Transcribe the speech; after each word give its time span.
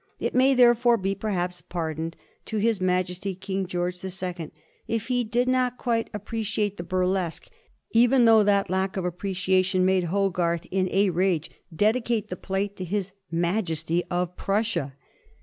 It 0.19 0.33
may, 0.33 0.55
therefore, 0.55 0.97
be 0.97 1.13
perhaps 1.13 1.61
pardoned 1.61 2.15
to 2.45 2.57
his 2.57 2.81
maj 2.81 3.11
esty 3.11 3.35
King 3.35 3.67
George 3.67 3.99
the 3.99 4.09
Second 4.09 4.51
if 4.87 5.09
he 5.09 5.23
did 5.23 5.47
not 5.47 5.77
quite 5.77 6.11
appre 6.11 6.39
ciate 6.41 6.77
the" 6.77 6.83
burlesque," 6.83 7.51
even 7.91 8.25
though 8.25 8.41
that 8.43 8.67
lack 8.67 8.97
of 8.97 9.05
apprecia 9.05 9.63
tion 9.63 9.85
made 9.85 10.05
Hogarth 10.05 10.65
in 10.71 10.89
a 10.91 11.11
rage 11.11 11.51
dedicate 11.71 12.29
the 12.29 12.35
plate 12.35 12.75
to 12.77 12.83
his 12.83 13.11
majesty 13.29 14.03
of 14.09 14.35
Prussia. 14.35 14.95